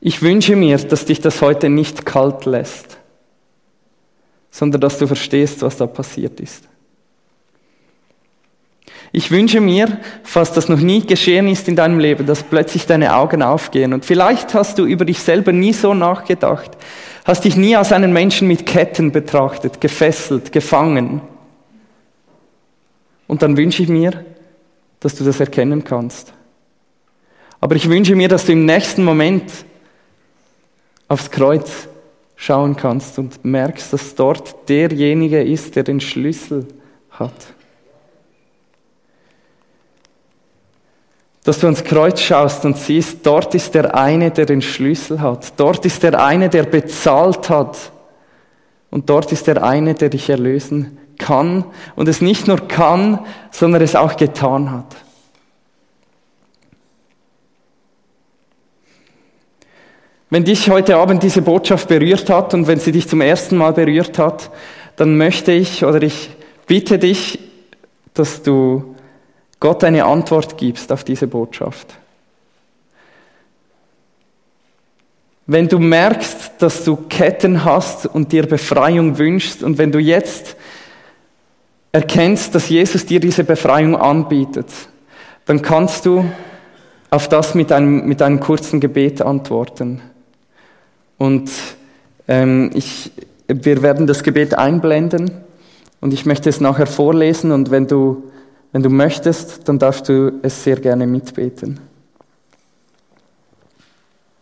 Ich 0.00 0.20
wünsche 0.20 0.56
mir, 0.56 0.76
dass 0.76 1.04
dich 1.04 1.20
das 1.20 1.40
heute 1.40 1.68
nicht 1.68 2.04
kalt 2.04 2.46
lässt, 2.46 2.98
sondern 4.50 4.80
dass 4.80 4.98
du 4.98 5.06
verstehst, 5.06 5.62
was 5.62 5.76
da 5.76 5.86
passiert 5.86 6.40
ist. 6.40 6.64
Ich 9.12 9.30
wünsche 9.30 9.60
mir, 9.60 10.00
falls 10.24 10.50
das 10.50 10.68
noch 10.68 10.80
nie 10.80 11.06
geschehen 11.06 11.46
ist 11.46 11.68
in 11.68 11.76
deinem 11.76 12.00
Leben, 12.00 12.26
dass 12.26 12.42
plötzlich 12.42 12.86
deine 12.86 13.14
Augen 13.14 13.40
aufgehen. 13.40 13.92
Und 13.92 14.04
vielleicht 14.04 14.52
hast 14.52 14.80
du 14.80 14.84
über 14.84 15.04
dich 15.04 15.20
selber 15.20 15.52
nie 15.52 15.72
so 15.72 15.94
nachgedacht, 15.94 16.72
hast 17.24 17.44
dich 17.44 17.54
nie 17.54 17.76
als 17.76 17.92
einen 17.92 18.12
Menschen 18.12 18.48
mit 18.48 18.66
Ketten 18.66 19.12
betrachtet, 19.12 19.80
gefesselt, 19.80 20.50
gefangen. 20.50 21.20
Und 23.26 23.42
dann 23.42 23.56
wünsche 23.56 23.82
ich 23.82 23.88
mir, 23.88 24.24
dass 25.00 25.14
du 25.14 25.24
das 25.24 25.40
erkennen 25.40 25.84
kannst. 25.84 26.32
Aber 27.60 27.76
ich 27.76 27.88
wünsche 27.88 28.14
mir, 28.14 28.28
dass 28.28 28.46
du 28.46 28.52
im 28.52 28.66
nächsten 28.66 29.04
Moment 29.04 29.50
aufs 31.08 31.30
Kreuz 31.30 31.88
schauen 32.36 32.76
kannst 32.76 33.18
und 33.18 33.44
merkst, 33.44 33.92
dass 33.92 34.14
dort 34.14 34.68
derjenige 34.68 35.42
ist, 35.42 35.76
der 35.76 35.82
den 35.82 36.00
Schlüssel 36.00 36.66
hat. 37.10 37.32
Dass 41.44 41.58
du 41.58 41.66
ans 41.66 41.84
Kreuz 41.84 42.20
schaust 42.20 42.64
und 42.64 42.76
siehst, 42.76 43.24
dort 43.26 43.54
ist 43.54 43.74
der 43.74 43.94
eine, 43.94 44.30
der 44.30 44.46
den 44.46 44.62
Schlüssel 44.62 45.20
hat. 45.20 45.58
Dort 45.58 45.84
ist 45.84 46.02
der 46.02 46.22
eine, 46.22 46.48
der 46.48 46.64
bezahlt 46.64 47.50
hat. 47.50 47.92
Und 48.90 49.10
dort 49.10 49.32
ist 49.32 49.46
der 49.46 49.62
eine, 49.62 49.94
der 49.94 50.08
dich 50.08 50.30
erlösen 50.30 50.98
kann 51.18 51.64
und 51.96 52.08
es 52.08 52.20
nicht 52.20 52.46
nur 52.48 52.68
kann, 52.68 53.18
sondern 53.50 53.82
es 53.82 53.96
auch 53.96 54.16
getan 54.16 54.70
hat. 54.70 54.96
Wenn 60.30 60.44
dich 60.44 60.68
heute 60.68 60.96
Abend 60.96 61.22
diese 61.22 61.42
Botschaft 61.42 61.88
berührt 61.88 62.28
hat 62.28 62.54
und 62.54 62.66
wenn 62.66 62.80
sie 62.80 62.90
dich 62.90 63.08
zum 63.08 63.20
ersten 63.20 63.56
Mal 63.56 63.72
berührt 63.72 64.18
hat, 64.18 64.50
dann 64.96 65.16
möchte 65.16 65.52
ich 65.52 65.84
oder 65.84 66.02
ich 66.02 66.30
bitte 66.66 66.98
dich, 66.98 67.38
dass 68.14 68.42
du 68.42 68.96
Gott 69.60 69.84
eine 69.84 70.04
Antwort 70.04 70.58
gibst 70.58 70.90
auf 70.90 71.04
diese 71.04 71.26
Botschaft. 71.26 71.94
Wenn 75.46 75.68
du 75.68 75.78
merkst, 75.78 76.52
dass 76.58 76.84
du 76.84 76.96
Ketten 76.96 77.64
hast 77.64 78.06
und 78.06 78.32
dir 78.32 78.46
Befreiung 78.46 79.18
wünschst 79.18 79.62
und 79.62 79.76
wenn 79.76 79.92
du 79.92 79.98
jetzt 79.98 80.56
erkennst, 81.94 82.52
dass 82.56 82.68
Jesus 82.68 83.06
dir 83.06 83.20
diese 83.20 83.44
Befreiung 83.44 83.94
anbietet, 83.94 84.66
dann 85.46 85.62
kannst 85.62 86.04
du 86.06 86.24
auf 87.08 87.28
das 87.28 87.54
mit 87.54 87.70
einem, 87.70 88.06
mit 88.06 88.20
einem 88.20 88.40
kurzen 88.40 88.80
Gebet 88.80 89.22
antworten. 89.22 90.02
Und 91.18 91.52
ähm, 92.26 92.72
ich, 92.74 93.12
wir 93.46 93.82
werden 93.82 94.08
das 94.08 94.24
Gebet 94.24 94.58
einblenden 94.58 95.30
Und 96.00 96.12
ich 96.12 96.26
möchte 96.26 96.48
es 96.48 96.60
nachher 96.60 96.88
vorlesen 96.88 97.52
und 97.52 97.70
wenn 97.70 97.86
du, 97.86 98.24
wenn 98.72 98.82
du 98.82 98.90
möchtest, 98.90 99.68
dann 99.68 99.78
darfst 99.78 100.08
du 100.08 100.40
es 100.42 100.64
sehr 100.64 100.80
gerne 100.80 101.06
mitbeten. 101.06 101.78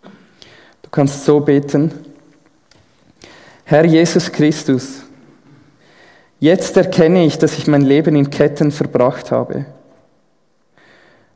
Du 0.02 0.88
kannst 0.90 1.26
so 1.26 1.38
beten. 1.38 1.92
Herr 3.64 3.84
Jesus 3.84 4.32
Christus, 4.32 5.02
jetzt 6.42 6.76
erkenne 6.76 7.24
ich, 7.24 7.38
dass 7.38 7.56
ich 7.56 7.68
mein 7.68 7.82
Leben 7.82 8.16
in 8.16 8.28
Ketten 8.28 8.72
verbracht 8.72 9.30
habe. 9.30 9.64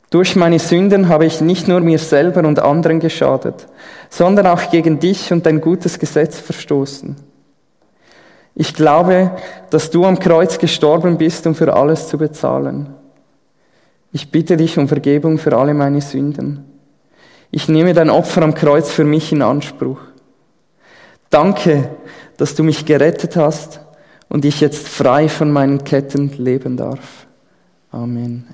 Durch 0.09 0.35
meine 0.35 0.59
Sünden 0.59 1.07
habe 1.07 1.25
ich 1.25 1.39
nicht 1.39 1.69
nur 1.69 1.79
mir 1.79 1.97
selber 1.97 2.45
und 2.45 2.59
anderen 2.59 2.99
geschadet, 2.99 3.67
sondern 4.09 4.47
auch 4.47 4.69
gegen 4.69 4.99
dich 4.99 5.31
und 5.31 5.45
dein 5.45 5.61
gutes 5.61 5.97
Gesetz 5.97 6.39
verstoßen. 6.39 7.15
Ich 8.53 8.73
glaube, 8.73 9.31
dass 9.69 9.91
du 9.91 10.05
am 10.05 10.19
Kreuz 10.19 10.59
gestorben 10.59 11.17
bist, 11.17 11.47
um 11.47 11.55
für 11.55 11.73
alles 11.73 12.09
zu 12.09 12.17
bezahlen. 12.17 12.93
Ich 14.11 14.29
bitte 14.29 14.57
dich 14.57 14.77
um 14.77 14.89
Vergebung 14.89 15.37
für 15.37 15.57
alle 15.57 15.73
meine 15.73 16.01
Sünden. 16.01 16.65
Ich 17.49 17.69
nehme 17.69 17.93
dein 17.93 18.09
Opfer 18.09 18.41
am 18.41 18.55
Kreuz 18.55 18.91
für 18.91 19.05
mich 19.05 19.31
in 19.31 19.41
Anspruch. 19.41 19.99
Danke, 21.29 21.91
dass 22.35 22.55
du 22.55 22.63
mich 22.63 22.85
gerettet 22.85 23.37
hast 23.37 23.86
und 24.29 24.45
ich 24.45 24.61
jetzt 24.61 24.87
frei 24.87 25.29
von 25.29 25.51
meinen 25.51 25.83
Ketten 25.83 26.31
leben 26.37 26.77
darf. 26.77 27.27
Amen. 27.91 28.45